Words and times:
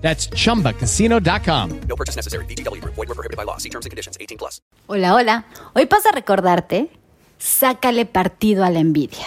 That's 0.00 0.28
chumbacasino.com. 0.30 1.80
No 1.88 1.96
purchase 1.96 2.16
necessary. 2.16 2.44
VGW 2.46 2.80
Group. 2.80 2.94
Void 2.94 3.08
were 3.08 3.14
prohibited 3.14 3.36
by 3.36 3.44
law. 3.44 3.58
See 3.58 3.70
terms 3.70 3.86
and 3.86 3.90
conditions. 3.90 4.16
18 4.20 4.38
plus. 4.38 4.60
Hola, 4.88 5.12
hola. 5.12 5.44
Hoy 5.74 5.86
pasa 5.86 6.08
a 6.08 6.12
recordarte, 6.12 6.90
sácale 7.38 8.06
partido 8.06 8.64
a 8.64 8.70
la 8.70 8.80
envidia. 8.80 9.26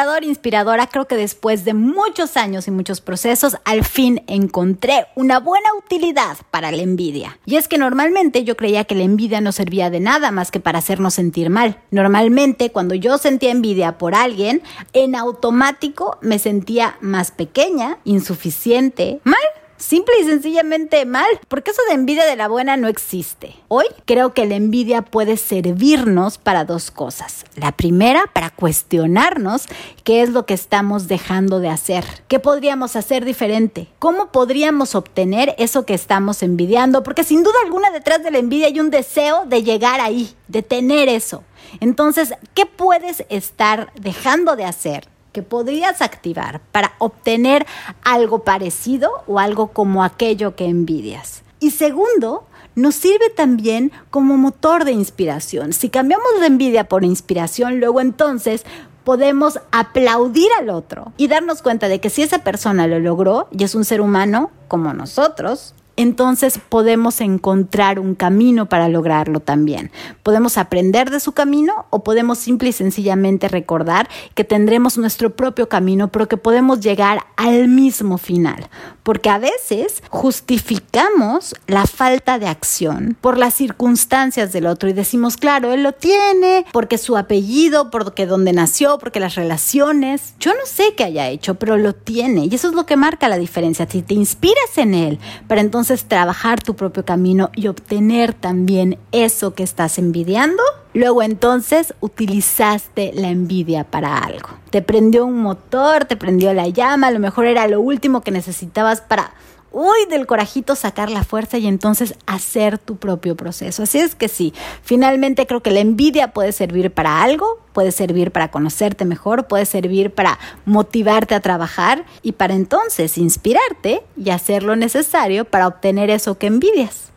Inspirador, 0.00 0.24
inspiradora, 0.24 0.86
creo 0.86 1.06
que 1.06 1.16
después 1.16 1.66
de 1.66 1.74
muchos 1.74 2.38
años 2.38 2.66
y 2.66 2.70
muchos 2.70 3.02
procesos, 3.02 3.58
al 3.66 3.84
fin 3.84 4.22
encontré 4.28 5.06
una 5.14 5.40
buena 5.40 5.68
utilidad 5.76 6.38
para 6.50 6.72
la 6.72 6.80
envidia. 6.80 7.38
Y 7.44 7.56
es 7.56 7.68
que 7.68 7.76
normalmente 7.76 8.42
yo 8.42 8.56
creía 8.56 8.84
que 8.84 8.94
la 8.94 9.02
envidia 9.02 9.42
no 9.42 9.52
servía 9.52 9.90
de 9.90 10.00
nada 10.00 10.30
más 10.30 10.50
que 10.50 10.58
para 10.58 10.78
hacernos 10.78 11.12
sentir 11.12 11.50
mal. 11.50 11.82
Normalmente 11.90 12.72
cuando 12.72 12.94
yo 12.94 13.18
sentía 13.18 13.50
envidia 13.50 13.98
por 13.98 14.14
alguien, 14.14 14.62
en 14.94 15.14
automático 15.14 16.16
me 16.22 16.38
sentía 16.38 16.96
más 17.02 17.30
pequeña, 17.30 17.98
insuficiente, 18.04 19.20
mal 19.24 19.36
simple 19.80 20.14
y 20.20 20.24
sencillamente 20.24 21.04
mal, 21.06 21.26
porque 21.48 21.72
eso 21.72 21.82
de 21.88 21.94
envidia 21.94 22.24
de 22.26 22.36
la 22.36 22.48
buena 22.48 22.76
no 22.76 22.86
existe. 22.86 23.56
Hoy 23.68 23.86
creo 24.04 24.34
que 24.34 24.46
la 24.46 24.54
envidia 24.54 25.02
puede 25.02 25.36
servirnos 25.36 26.38
para 26.38 26.64
dos 26.64 26.90
cosas. 26.90 27.44
La 27.56 27.72
primera, 27.72 28.24
para 28.32 28.50
cuestionarnos 28.50 29.66
qué 30.04 30.22
es 30.22 30.30
lo 30.30 30.46
que 30.46 30.54
estamos 30.54 31.08
dejando 31.08 31.58
de 31.58 31.70
hacer, 31.70 32.04
qué 32.28 32.38
podríamos 32.38 32.94
hacer 32.94 33.24
diferente, 33.24 33.88
cómo 33.98 34.30
podríamos 34.30 34.94
obtener 34.94 35.54
eso 35.58 35.86
que 35.86 35.94
estamos 35.94 36.42
envidiando, 36.42 37.02
porque 37.02 37.24
sin 37.24 37.42
duda 37.42 37.56
alguna 37.64 37.90
detrás 37.90 38.22
de 38.22 38.30
la 38.30 38.38
envidia 38.38 38.66
hay 38.66 38.78
un 38.78 38.90
deseo 38.90 39.44
de 39.46 39.62
llegar 39.62 40.00
ahí, 40.00 40.34
de 40.48 40.62
tener 40.62 41.08
eso. 41.08 41.42
Entonces, 41.80 42.34
¿qué 42.54 42.66
puedes 42.66 43.24
estar 43.28 43.92
dejando 43.94 44.56
de 44.56 44.64
hacer? 44.64 45.08
Que 45.32 45.42
podrías 45.42 46.02
activar 46.02 46.60
para 46.72 46.92
obtener 46.98 47.66
algo 48.02 48.40
parecido 48.44 49.10
o 49.26 49.38
algo 49.38 49.68
como 49.68 50.04
aquello 50.04 50.56
que 50.56 50.66
envidias. 50.66 51.42
Y 51.60 51.72
segundo, 51.72 52.44
nos 52.74 52.94
sirve 52.94 53.30
también 53.30 53.92
como 54.10 54.36
motor 54.36 54.84
de 54.84 54.92
inspiración. 54.92 55.72
Si 55.72 55.88
cambiamos 55.88 56.28
la 56.38 56.46
envidia 56.46 56.84
por 56.84 57.04
inspiración, 57.04 57.80
luego 57.80 58.00
entonces 58.00 58.64
podemos 59.04 59.60
aplaudir 59.72 60.48
al 60.58 60.70
otro 60.70 61.12
y 61.16 61.28
darnos 61.28 61.62
cuenta 61.62 61.88
de 61.88 62.00
que 62.00 62.10
si 62.10 62.22
esa 62.22 62.40
persona 62.40 62.86
lo 62.86 62.98
logró 62.98 63.48
y 63.50 63.64
es 63.64 63.74
un 63.74 63.84
ser 63.84 64.00
humano 64.00 64.50
como 64.68 64.92
nosotros, 64.92 65.74
entonces 66.00 66.58
podemos 66.68 67.20
encontrar 67.20 67.98
un 67.98 68.14
camino 68.14 68.68
para 68.68 68.88
lograrlo 68.88 69.40
también. 69.40 69.90
Podemos 70.22 70.58
aprender 70.58 71.10
de 71.10 71.20
su 71.20 71.32
camino 71.32 71.86
o 71.90 72.02
podemos 72.04 72.38
simple 72.38 72.70
y 72.70 72.72
sencillamente 72.72 73.48
recordar 73.48 74.08
que 74.34 74.44
tendremos 74.44 74.98
nuestro 74.98 75.34
propio 75.36 75.68
camino, 75.68 76.08
pero 76.08 76.28
que 76.28 76.36
podemos 76.36 76.80
llegar 76.80 77.24
al 77.36 77.68
mismo 77.68 78.18
final. 78.18 78.68
Porque 79.02 79.30
a 79.30 79.38
veces 79.38 80.02
justificamos 80.10 81.54
la 81.66 81.86
falta 81.86 82.38
de 82.38 82.46
acción 82.46 83.16
por 83.20 83.38
las 83.38 83.54
circunstancias 83.54 84.52
del 84.52 84.66
otro 84.66 84.88
y 84.88 84.92
decimos, 84.92 85.36
claro, 85.36 85.72
él 85.72 85.82
lo 85.82 85.92
tiene, 85.92 86.64
porque 86.72 86.98
su 86.98 87.16
apellido, 87.16 87.90
porque 87.90 88.26
donde 88.26 88.52
nació, 88.52 88.98
porque 88.98 89.20
las 89.20 89.34
relaciones. 89.34 90.34
Yo 90.38 90.52
no 90.52 90.66
sé 90.66 90.94
qué 90.96 91.04
haya 91.04 91.28
hecho, 91.28 91.54
pero 91.56 91.76
lo 91.76 91.94
tiene. 91.94 92.46
Y 92.46 92.54
eso 92.54 92.68
es 92.68 92.74
lo 92.74 92.86
que 92.86 92.96
marca 92.96 93.28
la 93.28 93.38
diferencia. 93.38 93.86
Si 93.90 94.02
te 94.02 94.14
inspiras 94.14 94.76
en 94.76 94.94
él, 94.94 95.18
para 95.48 95.60
entonces 95.60 95.89
trabajar 95.98 96.62
tu 96.62 96.74
propio 96.74 97.04
camino 97.04 97.50
y 97.54 97.66
obtener 97.66 98.32
también 98.32 98.98
eso 99.12 99.54
que 99.54 99.62
estás 99.62 99.98
envidiando, 99.98 100.62
luego 100.94 101.22
entonces 101.22 101.94
utilizaste 102.00 103.12
la 103.14 103.28
envidia 103.28 103.84
para 103.84 104.18
algo. 104.18 104.48
Te 104.70 104.82
prendió 104.82 105.26
un 105.26 105.40
motor, 105.40 106.04
te 106.04 106.16
prendió 106.16 106.52
la 106.52 106.68
llama, 106.68 107.08
a 107.08 107.10
lo 107.10 107.18
mejor 107.18 107.46
era 107.46 107.66
lo 107.66 107.80
último 107.80 108.22
que 108.22 108.30
necesitabas 108.30 109.00
para 109.00 109.32
uy, 109.72 110.06
del 110.08 110.26
corajito 110.26 110.74
sacar 110.74 111.10
la 111.10 111.24
fuerza 111.24 111.58
y 111.58 111.66
entonces 111.66 112.14
hacer 112.26 112.78
tu 112.78 112.96
propio 112.96 113.36
proceso. 113.36 113.84
Así 113.84 113.98
es 113.98 114.14
que 114.14 114.28
sí, 114.28 114.52
finalmente 114.82 115.46
creo 115.46 115.62
que 115.62 115.70
la 115.70 115.80
envidia 115.80 116.32
puede 116.32 116.52
servir 116.52 116.90
para 116.90 117.22
algo, 117.22 117.60
puede 117.72 117.92
servir 117.92 118.32
para 118.32 118.50
conocerte 118.50 119.04
mejor, 119.04 119.46
puede 119.46 119.66
servir 119.66 120.12
para 120.12 120.38
motivarte 120.64 121.34
a 121.34 121.40
trabajar 121.40 122.04
y 122.22 122.32
para 122.32 122.54
entonces 122.54 123.18
inspirarte 123.18 124.02
y 124.16 124.30
hacer 124.30 124.62
lo 124.62 124.76
necesario 124.76 125.44
para 125.44 125.68
obtener 125.68 126.10
eso 126.10 126.38
que 126.38 126.48
envidias. 126.48 127.10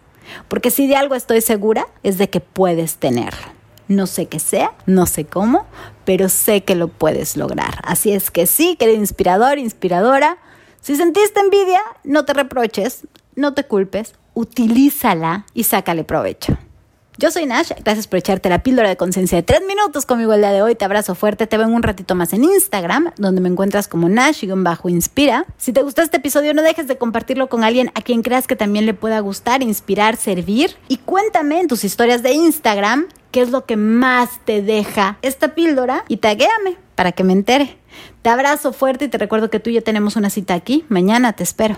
Porque 0.47 0.71
si 0.71 0.87
de 0.87 0.95
algo 0.95 1.15
estoy 1.15 1.41
segura 1.41 1.87
es 2.01 2.17
de 2.17 2.29
que 2.29 2.39
puedes 2.39 2.95
tenerlo. 2.95 3.52
No 3.87 4.07
sé 4.07 4.27
qué 4.27 4.39
sea, 4.39 4.73
no 4.85 5.05
sé 5.05 5.25
cómo, 5.25 5.65
pero 6.05 6.29
sé 6.29 6.63
que 6.63 6.75
lo 6.75 6.87
puedes 6.87 7.37
lograr. 7.37 7.79
Así 7.83 8.11
es 8.11 8.31
que 8.31 8.45
sí, 8.45 8.75
querido 8.77 8.97
inspirador, 8.97 9.57
inspiradora, 9.57 10.37
si 10.81 10.95
sentiste 10.95 11.39
envidia, 11.39 11.81
no 12.03 12.25
te 12.25 12.33
reproches, 12.33 13.07
no 13.35 13.53
te 13.53 13.65
culpes, 13.65 14.15
utilízala 14.33 15.45
y 15.53 15.63
sácale 15.63 16.03
provecho. 16.03 16.57
Yo 17.17 17.29
soy 17.29 17.45
Nash, 17.45 17.71
gracias 17.83 18.07
por 18.07 18.17
echarte 18.17 18.49
la 18.49 18.63
píldora 18.63 18.89
de 18.89 18.97
conciencia 18.97 19.37
de 19.37 19.43
tres 19.43 19.61
minutos 19.67 20.07
conmigo 20.07 20.33
el 20.33 20.41
día 20.41 20.51
de 20.51 20.63
hoy. 20.63 20.73
Te 20.73 20.83
abrazo 20.83 21.13
fuerte, 21.13 21.45
te 21.45 21.57
veo 21.57 21.67
un 21.67 21.83
ratito 21.83 22.15
más 22.15 22.33
en 22.33 22.43
Instagram, 22.43 23.11
donde 23.17 23.39
me 23.39 23.49
encuentras 23.49 23.87
como 23.87 24.09
Nash-inspira. 24.09 25.45
Si 25.57 25.73
te 25.73 25.83
gustó 25.83 26.01
este 26.01 26.17
episodio, 26.17 26.55
no 26.55 26.63
dejes 26.63 26.87
de 26.87 26.97
compartirlo 26.97 27.49
con 27.49 27.63
alguien 27.63 27.91
a 27.93 28.01
quien 28.01 28.23
creas 28.23 28.47
que 28.47 28.55
también 28.55 28.87
le 28.87 28.95
pueda 28.95 29.19
gustar, 29.19 29.61
inspirar, 29.61 30.15
servir. 30.15 30.75
Y 30.87 30.97
cuéntame 30.97 31.59
en 31.59 31.67
tus 31.67 31.83
historias 31.83 32.23
de 32.23 32.33
Instagram 32.33 33.05
qué 33.29 33.41
es 33.41 33.51
lo 33.51 33.65
que 33.65 33.77
más 33.77 34.43
te 34.43 34.63
deja 34.63 35.19
esta 35.21 35.53
píldora 35.53 36.05
y 36.07 36.17
taguéame 36.17 36.77
para 36.95 37.11
que 37.11 37.23
me 37.23 37.33
entere. 37.33 37.77
Te 38.23 38.29
abrazo 38.31 38.73
fuerte 38.73 39.05
y 39.05 39.07
te 39.07 39.19
recuerdo 39.19 39.51
que 39.51 39.59
tú 39.59 39.69
y 39.69 39.73
yo 39.73 39.83
tenemos 39.83 40.15
una 40.15 40.31
cita 40.31 40.55
aquí. 40.55 40.83
Mañana 40.89 41.33
te 41.33 41.43
espero. 41.43 41.77